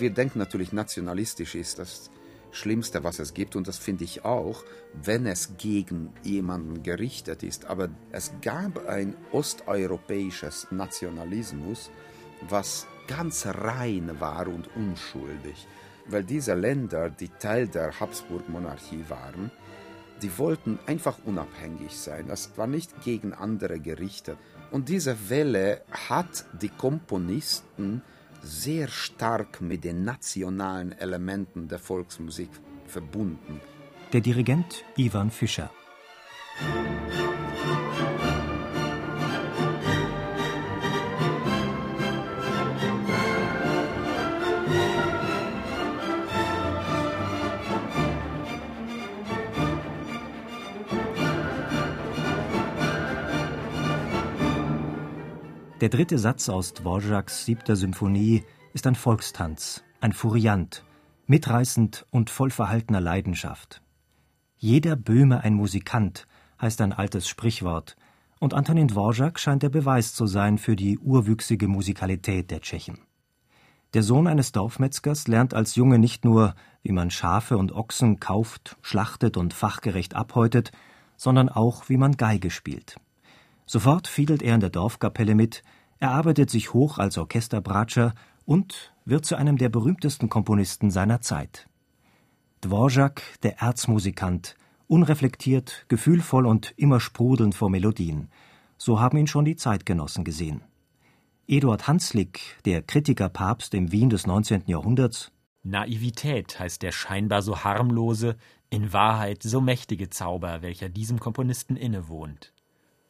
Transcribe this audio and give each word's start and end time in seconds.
Wir 0.00 0.10
denken 0.10 0.38
natürlich, 0.38 0.72
nationalistisch 0.72 1.54
ist 1.54 1.78
das 1.78 2.10
Schlimmste, 2.50 3.04
was 3.04 3.18
es 3.18 3.34
gibt. 3.34 3.56
Und 3.56 3.68
das 3.68 3.78
finde 3.78 4.04
ich 4.04 4.24
auch, 4.24 4.64
wenn 4.94 5.26
es 5.26 5.56
gegen 5.58 6.12
jemanden 6.22 6.82
gerichtet 6.82 7.42
ist. 7.42 7.66
Aber 7.66 7.88
es 8.10 8.32
gab 8.42 8.88
ein 8.88 9.16
osteuropäisches 9.32 10.68
Nationalismus, 10.70 11.90
was 12.48 12.86
ganz 13.06 13.46
rein 13.46 14.20
war 14.20 14.48
und 14.48 14.68
unschuldig. 14.76 15.66
Weil 16.06 16.24
diese 16.24 16.54
Länder, 16.54 17.10
die 17.10 17.28
Teil 17.28 17.68
der 17.68 18.00
Habsburg-Monarchie 18.00 19.04
waren, 19.08 19.50
die 20.22 20.36
wollten 20.38 20.78
einfach 20.86 21.18
unabhängig 21.24 21.96
sein. 21.96 22.26
Das 22.26 22.56
war 22.56 22.66
nicht 22.66 23.02
gegen 23.02 23.32
andere 23.32 23.78
gerichtet. 23.78 24.38
Und 24.70 24.88
diese 24.88 25.30
Welle 25.30 25.82
hat 26.08 26.44
die 26.60 26.68
Komponisten 26.70 28.02
sehr 28.42 28.88
stark 28.88 29.60
mit 29.60 29.84
den 29.84 30.04
nationalen 30.04 30.92
Elementen 30.92 31.68
der 31.68 31.78
Volksmusik 31.78 32.50
verbunden. 32.86 33.60
Der 34.12 34.20
Dirigent 34.20 34.84
Ivan 34.96 35.30
Fischer. 35.30 35.70
Der 55.80 55.90
dritte 55.90 56.18
Satz 56.18 56.48
aus 56.48 56.74
Dvořáks 56.74 57.44
siebter 57.44 57.76
Symphonie 57.76 58.42
ist 58.72 58.88
ein 58.88 58.96
Volkstanz, 58.96 59.84
ein 60.00 60.12
Furiant, 60.12 60.84
mitreißend 61.28 62.04
und 62.10 62.30
voll 62.30 62.50
verhaltener 62.50 63.00
Leidenschaft. 63.00 63.80
Jeder 64.56 64.96
Böhme 64.96 65.44
ein 65.44 65.54
Musikant, 65.54 66.26
heißt 66.60 66.80
ein 66.80 66.92
altes 66.92 67.28
Sprichwort, 67.28 67.96
und 68.40 68.54
Antonin 68.54 68.88
Dvořák 68.88 69.38
scheint 69.38 69.62
der 69.62 69.68
Beweis 69.68 70.14
zu 70.14 70.26
sein 70.26 70.58
für 70.58 70.74
die 70.74 70.98
urwüchsige 70.98 71.68
Musikalität 71.68 72.50
der 72.50 72.60
Tschechen. 72.60 72.98
Der 73.94 74.02
Sohn 74.02 74.26
eines 74.26 74.50
Dorfmetzgers 74.50 75.28
lernt 75.28 75.54
als 75.54 75.76
Junge 75.76 76.00
nicht 76.00 76.24
nur, 76.24 76.56
wie 76.82 76.92
man 76.92 77.12
Schafe 77.12 77.56
und 77.56 77.70
Ochsen 77.70 78.18
kauft, 78.18 78.76
schlachtet 78.82 79.36
und 79.36 79.54
fachgerecht 79.54 80.16
abhäutet, 80.16 80.72
sondern 81.16 81.48
auch, 81.48 81.88
wie 81.88 81.98
man 81.98 82.16
Geige 82.16 82.50
spielt. 82.50 82.96
Sofort 83.70 84.08
fiedelt 84.08 84.42
er 84.42 84.54
in 84.54 84.60
der 84.60 84.70
Dorfkapelle 84.70 85.34
mit, 85.34 85.62
er 85.98 86.12
arbeitet 86.12 86.48
sich 86.48 86.72
hoch 86.72 86.96
als 86.96 87.18
Orchesterbratscher 87.18 88.14
und 88.46 88.94
wird 89.04 89.26
zu 89.26 89.36
einem 89.36 89.58
der 89.58 89.68
berühmtesten 89.68 90.30
Komponisten 90.30 90.90
seiner 90.90 91.20
Zeit. 91.20 91.68
Dvorak, 92.62 93.22
der 93.42 93.60
Erzmusikant, 93.60 94.56
unreflektiert, 94.86 95.84
gefühlvoll 95.88 96.46
und 96.46 96.72
immer 96.78 96.98
sprudelnd 96.98 97.54
vor 97.54 97.68
Melodien. 97.68 98.30
So 98.78 99.00
haben 99.00 99.18
ihn 99.18 99.26
schon 99.26 99.44
die 99.44 99.56
Zeitgenossen 99.56 100.24
gesehen. 100.24 100.62
Eduard 101.46 101.86
Hanslick, 101.86 102.40
der 102.64 102.80
Kritikerpapst 102.80 103.74
im 103.74 103.92
Wien 103.92 104.08
des 104.08 104.26
19. 104.26 104.62
Jahrhunderts, 104.66 105.30
Naivität 105.62 106.58
heißt 106.58 106.80
der 106.80 106.92
scheinbar 106.92 107.42
so 107.42 107.64
harmlose, 107.64 108.36
in 108.70 108.94
Wahrheit 108.94 109.42
so 109.42 109.60
mächtige 109.60 110.08
Zauber, 110.08 110.62
welcher 110.62 110.88
diesem 110.88 111.20
Komponisten 111.20 111.76
innewohnt 111.76 112.54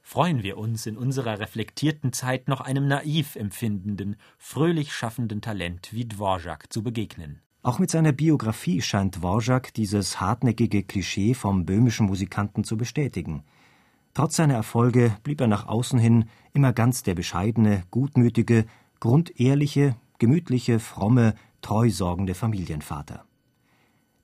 freuen 0.08 0.42
wir 0.42 0.56
uns 0.56 0.86
in 0.86 0.96
unserer 0.96 1.38
reflektierten 1.38 2.14
Zeit 2.14 2.48
noch 2.48 2.62
einem 2.62 2.88
naiv 2.88 3.36
empfindenden, 3.36 4.16
fröhlich 4.38 4.94
schaffenden 4.94 5.42
Talent 5.42 5.92
wie 5.92 6.06
Dvorak 6.06 6.72
zu 6.72 6.82
begegnen. 6.82 7.42
Auch 7.62 7.78
mit 7.78 7.90
seiner 7.90 8.12
Biografie 8.12 8.80
scheint 8.80 9.16
Dvorak 9.16 9.74
dieses 9.74 10.18
hartnäckige 10.18 10.82
Klischee 10.82 11.34
vom 11.34 11.66
böhmischen 11.66 12.06
Musikanten 12.06 12.64
zu 12.64 12.78
bestätigen. 12.78 13.42
Trotz 14.14 14.36
seiner 14.36 14.54
Erfolge 14.54 15.14
blieb 15.24 15.42
er 15.42 15.46
nach 15.46 15.68
außen 15.68 15.98
hin 15.98 16.24
immer 16.54 16.72
ganz 16.72 17.02
der 17.02 17.14
bescheidene, 17.14 17.82
gutmütige, 17.90 18.64
grundehrliche, 19.00 19.94
gemütliche, 20.18 20.78
fromme, 20.78 21.34
treusorgende 21.60 22.34
Familienvater. 22.34 23.26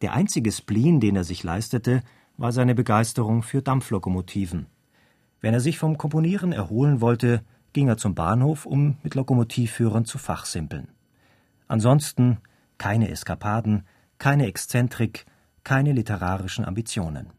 Der 0.00 0.14
einzige 0.14 0.50
Spleen, 0.50 1.00
den 1.00 1.14
er 1.14 1.24
sich 1.24 1.42
leistete, 1.42 2.02
war 2.38 2.52
seine 2.52 2.74
Begeisterung 2.74 3.42
für 3.42 3.60
Dampflokomotiven. 3.60 4.68
Wenn 5.44 5.52
er 5.52 5.60
sich 5.60 5.76
vom 5.76 5.98
Komponieren 5.98 6.52
erholen 6.52 7.02
wollte, 7.02 7.44
ging 7.74 7.88
er 7.88 7.98
zum 7.98 8.14
Bahnhof, 8.14 8.64
um 8.64 8.96
mit 9.02 9.14
Lokomotivführern 9.14 10.06
zu 10.06 10.16
fachsimpeln. 10.16 10.88
Ansonsten 11.68 12.38
keine 12.78 13.10
Eskapaden, 13.10 13.86
keine 14.16 14.46
Exzentrik, 14.46 15.26
keine 15.62 15.92
literarischen 15.92 16.64
Ambitionen. 16.64 17.34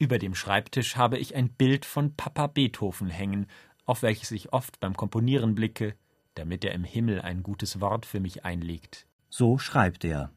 Über 0.00 0.18
dem 0.18 0.34
Schreibtisch 0.34 0.96
habe 0.96 1.16
ich 1.18 1.36
ein 1.36 1.48
Bild 1.48 1.84
von 1.84 2.16
Papa 2.16 2.48
Beethoven 2.48 3.08
hängen, 3.08 3.46
auf 3.84 4.02
welches 4.02 4.32
ich 4.32 4.52
oft 4.52 4.80
beim 4.80 4.96
Komponieren 4.96 5.54
blicke, 5.54 5.94
damit 6.34 6.64
er 6.64 6.72
im 6.72 6.82
Himmel 6.82 7.20
ein 7.20 7.44
gutes 7.44 7.80
Wort 7.80 8.04
für 8.04 8.18
mich 8.18 8.44
einlegt. 8.44 9.06
So 9.30 9.58
schreibt 9.58 10.04
er. 10.04 10.32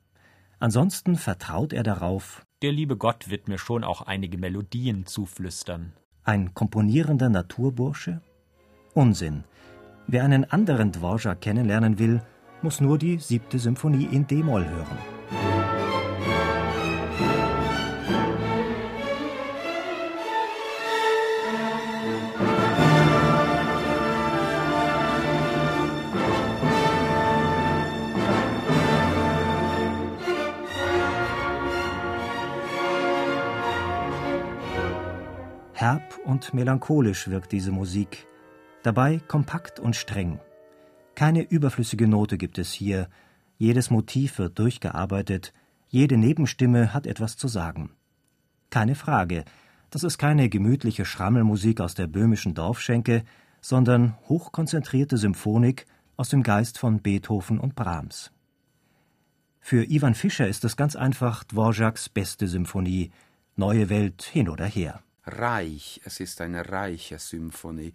Ansonsten 0.60 1.16
vertraut 1.16 1.74
er 1.74 1.82
darauf, 1.82 2.46
der 2.62 2.72
liebe 2.72 2.96
Gott 2.96 3.28
wird 3.28 3.48
mir 3.48 3.58
schon 3.58 3.84
auch 3.84 4.04
einige 4.04 4.38
Melodien 4.38 5.08
zuflüstern. 5.08 5.94
Ein 6.28 6.54
komponierender 6.54 7.30
Naturbursche? 7.30 8.20
Unsinn. 8.94 9.46
Wer 10.08 10.26
einen 10.26 10.44
anderen 10.44 10.92
Dvorak 10.92 11.40
kennenlernen 11.40 12.00
will, 12.00 12.22
muss 12.62 12.82
nur 12.82 12.98
die 12.98 13.18
siebte 13.18 13.60
Symphonie 13.60 14.10
in 14.12 14.28
D-Moll 14.28 14.66
hören. 14.66 15.17
Herb 35.80 36.20
und 36.26 36.56
melancholisch 36.56 37.28
wirkt 37.28 37.52
diese 37.52 37.72
Musik, 37.72 38.26
dabei 38.82 39.20
kompakt 39.20 39.80
und 39.80 39.96
streng. 39.96 40.40
Keine 41.14 41.44
überflüssige 41.44 42.08
Note 42.08 42.40
gibt 42.40 42.58
es 42.58 42.72
hier, 42.72 43.10
jedes 43.60 43.92
Motiv 43.92 44.40
wird 44.40 44.58
durchgearbeitet, 44.58 45.54
jede 45.88 46.18
Nebenstimme 46.18 46.96
hat 46.96 47.06
etwas 47.06 47.38
zu 47.38 47.48
sagen. 47.48 47.92
Keine 48.72 48.96
Frage, 48.96 49.46
das 49.92 50.04
ist 50.04 50.18
keine 50.18 50.50
gemütliche 50.50 51.06
Schrammelmusik 51.06 51.80
aus 51.80 51.94
der 51.94 52.08
böhmischen 52.08 52.56
Dorfschenke, 52.56 53.24
sondern 53.62 54.18
hochkonzentrierte 54.28 55.18
Symphonik 55.18 55.86
aus 56.16 56.30
dem 56.30 56.42
Geist 56.42 56.80
von 56.80 57.04
Beethoven 57.04 57.60
und 57.60 57.76
Brahms. 57.76 58.32
Für 59.60 59.86
Ivan 59.88 60.16
Fischer 60.16 60.48
ist 60.48 60.66
es 60.66 60.76
ganz 60.76 60.96
einfach 60.96 61.44
Dvořáks 61.44 62.10
beste 62.12 62.48
Symphonie, 62.48 63.12
Neue 63.56 63.90
Welt 63.90 64.24
hin 64.24 64.50
oder 64.50 64.66
her 64.66 65.04
reich, 65.28 66.02
es 66.06 66.20
ist 66.20 66.42
eine 66.42 66.70
reiche 66.70 67.20
Symphonie. 67.20 67.94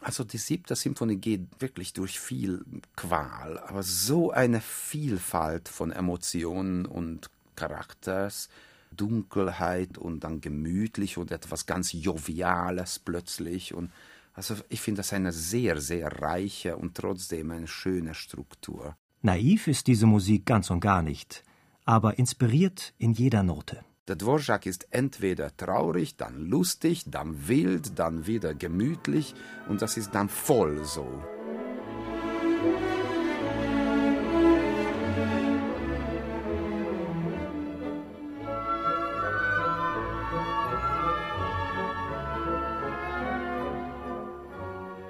Also 0.00 0.22
die 0.24 0.38
siebte 0.38 0.76
Symphonie 0.76 1.16
geht 1.16 1.60
wirklich 1.60 1.92
durch 1.94 2.20
viel 2.20 2.64
Qual, 2.94 3.58
aber 3.58 3.82
so 3.82 4.30
eine 4.30 4.60
Vielfalt 4.60 5.68
von 5.68 5.92
Emotionen 5.92 6.84
und 6.84 7.30
Charakters, 7.56 8.48
Dunkelheit 8.94 9.96
und 9.96 10.20
dann 10.20 10.40
gemütlich 10.40 11.16
und 11.16 11.30
etwas 11.30 11.66
ganz 11.66 11.92
Joviales 11.92 12.98
plötzlich 12.98 13.74
und 13.74 13.90
also 14.34 14.56
ich 14.68 14.80
finde 14.80 14.98
das 14.98 15.12
eine 15.12 15.32
sehr, 15.32 15.80
sehr 15.80 16.08
reiche 16.20 16.76
und 16.76 16.96
trotzdem 16.96 17.52
eine 17.52 17.68
schöne 17.68 18.14
Struktur. 18.14 18.96
Naiv 19.22 19.68
ist 19.68 19.86
diese 19.86 20.06
Musik 20.06 20.44
ganz 20.44 20.70
und 20.70 20.80
gar 20.80 21.02
nicht, 21.02 21.44
aber 21.84 22.18
inspiriert 22.18 22.92
in 22.98 23.12
jeder 23.12 23.42
Note. 23.42 23.84
Der 24.06 24.16
Dvorak 24.16 24.66
ist 24.66 24.88
entweder 24.90 25.56
traurig, 25.56 26.18
dann 26.18 26.44
lustig, 26.44 27.04
dann 27.06 27.48
wild, 27.48 27.98
dann 27.98 28.26
wieder 28.26 28.52
gemütlich 28.52 29.34
und 29.66 29.80
das 29.80 29.96
ist 29.96 30.14
dann 30.14 30.28
voll 30.28 30.84
so. 30.84 31.08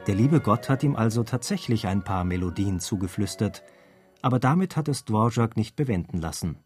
Der 0.07 0.15
liebe 0.15 0.41
Gott 0.41 0.69
hat 0.69 0.85
ihm 0.85 0.95
also 0.95 1.25
tatsächlich 1.25 1.89
ein 1.89 2.05
paar 2.05 2.23
Melodien 2.23 2.79
zugeflüstert, 2.79 3.65
aber 4.23 4.39
damit 4.39 4.77
hat 4.77 4.87
es 4.87 5.05
Dvorak 5.05 5.57
nicht 5.57 5.75
bewenden 5.75 6.21
lassen. 6.21 6.64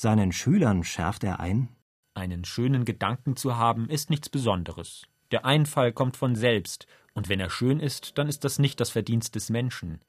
Seinen 0.00 0.32
Schülern 0.32 0.82
schärft 0.82 1.24
er 1.24 1.40
ein: 1.40 1.68
Einen 2.14 2.46
schönen 2.46 2.86
Gedanken 2.86 3.36
zu 3.36 3.58
haben, 3.58 3.90
ist 3.90 4.08
nichts 4.08 4.30
Besonderes. 4.30 5.02
Der 5.30 5.44
Einfall 5.44 5.92
kommt 5.92 6.16
von 6.16 6.34
selbst, 6.36 6.86
und 7.12 7.28
wenn 7.28 7.38
er 7.38 7.50
schön 7.50 7.80
ist, 7.80 8.16
dann 8.16 8.26
ist 8.26 8.44
das 8.44 8.58
nicht 8.58 8.80
das 8.80 8.88
Verdienst 8.88 9.34
des 9.34 9.50
Menschen. 9.50 10.00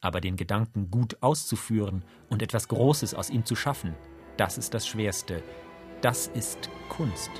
Aber 0.00 0.22
den 0.22 0.36
Gedanken 0.38 0.90
gut 0.90 1.18
auszuführen 1.20 2.02
und 2.30 2.40
etwas 2.40 2.68
Großes 2.68 3.12
aus 3.12 3.28
ihm 3.28 3.44
zu 3.44 3.56
schaffen, 3.56 3.94
das 4.38 4.56
ist 4.56 4.72
das 4.72 4.86
Schwerste. 4.86 5.42
Das 6.00 6.28
ist 6.28 6.70
Kunst. 6.88 7.30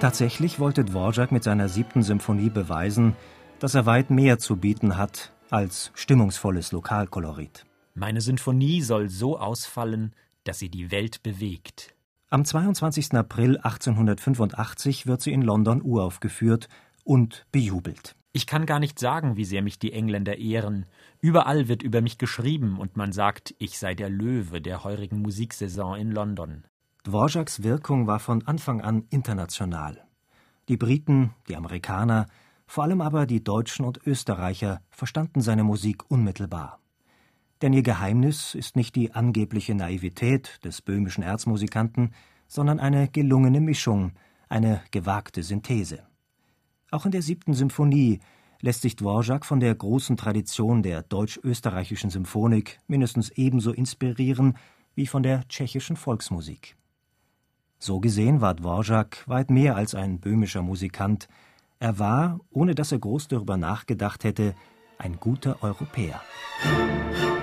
Tatsächlich 0.00 0.60
wollte 0.60 0.84
Dvorak 0.84 1.32
mit 1.32 1.42
seiner 1.42 1.70
siebten 1.70 2.02
Symphonie 2.02 2.50
beweisen, 2.50 3.16
dass 3.60 3.74
er 3.74 3.86
weit 3.86 4.10
mehr 4.10 4.38
zu 4.38 4.56
bieten 4.56 4.98
hat 4.98 5.32
als 5.48 5.90
stimmungsvolles 5.94 6.70
Lokalkolorit. 6.72 7.64
Meine 7.94 8.20
Sinfonie 8.20 8.82
soll 8.82 9.08
so 9.08 9.38
ausfallen, 9.38 10.14
dass 10.44 10.58
sie 10.58 10.68
die 10.68 10.90
Welt 10.90 11.22
bewegt. 11.22 11.94
Am 12.28 12.44
22. 12.44 13.14
April 13.14 13.56
1885 13.56 15.06
wird 15.06 15.22
sie 15.22 15.32
in 15.32 15.40
London 15.40 15.80
uraufgeführt 15.82 16.68
und 17.04 17.46
bejubelt. 17.50 18.16
Ich 18.32 18.46
kann 18.46 18.66
gar 18.66 18.80
nicht 18.80 18.98
sagen, 18.98 19.38
wie 19.38 19.46
sehr 19.46 19.62
mich 19.62 19.78
die 19.78 19.94
Engländer 19.94 20.36
ehren. 20.36 20.84
Überall 21.22 21.68
wird 21.68 21.82
über 21.82 22.02
mich 22.02 22.18
geschrieben 22.18 22.78
und 22.78 22.98
man 22.98 23.12
sagt, 23.12 23.54
ich 23.58 23.78
sei 23.78 23.94
der 23.94 24.10
Löwe 24.10 24.60
der 24.60 24.84
heurigen 24.84 25.22
Musiksaison 25.22 25.96
in 25.96 26.12
London. 26.12 26.64
Dvoraks 27.06 27.62
Wirkung 27.62 28.08
war 28.08 28.18
von 28.18 28.44
Anfang 28.48 28.80
an 28.80 29.04
international. 29.10 30.02
Die 30.68 30.76
Briten, 30.76 31.30
die 31.48 31.54
Amerikaner, 31.54 32.26
vor 32.66 32.82
allem 32.82 33.00
aber 33.00 33.26
die 33.26 33.44
Deutschen 33.44 33.84
und 33.84 34.04
Österreicher 34.04 34.80
verstanden 34.90 35.40
seine 35.40 35.62
Musik 35.62 36.10
unmittelbar. 36.10 36.80
Denn 37.62 37.72
ihr 37.72 37.84
Geheimnis 37.84 38.56
ist 38.56 38.74
nicht 38.74 38.96
die 38.96 39.12
angebliche 39.12 39.76
Naivität 39.76 40.58
des 40.64 40.82
böhmischen 40.82 41.22
Erzmusikanten, 41.22 42.10
sondern 42.48 42.80
eine 42.80 43.06
gelungene 43.06 43.60
Mischung, 43.60 44.10
eine 44.48 44.82
gewagte 44.90 45.44
Synthese. 45.44 46.02
Auch 46.90 47.04
in 47.04 47.12
der 47.12 47.22
siebten 47.22 47.54
Symphonie 47.54 48.18
lässt 48.60 48.82
sich 48.82 48.96
Dvorak 48.96 49.46
von 49.46 49.60
der 49.60 49.76
großen 49.76 50.16
Tradition 50.16 50.82
der 50.82 51.04
deutsch-österreichischen 51.04 52.10
Symphonik 52.10 52.80
mindestens 52.88 53.30
ebenso 53.30 53.70
inspirieren 53.70 54.58
wie 54.96 55.06
von 55.06 55.22
der 55.22 55.46
tschechischen 55.46 55.94
Volksmusik. 55.94 56.76
So 57.78 58.00
gesehen 58.00 58.40
war 58.40 58.54
Dvorak 58.54 59.24
weit 59.26 59.50
mehr 59.50 59.76
als 59.76 59.94
ein 59.94 60.18
böhmischer 60.18 60.62
Musikant. 60.62 61.28
Er 61.78 61.98
war, 61.98 62.40
ohne 62.50 62.74
dass 62.74 62.92
er 62.92 62.98
groß 62.98 63.28
darüber 63.28 63.56
nachgedacht 63.56 64.24
hätte, 64.24 64.54
ein 64.98 65.18
guter 65.20 65.62
Europäer. 65.62 66.20
Musik 66.64 67.35